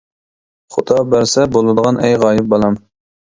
خۇدا 0.75 0.97
بەرسە 1.11 1.45
بولىدىغان 1.57 2.01
ئەي 2.07 2.17
غايىب 2.25 2.49
بالام! 2.55 2.81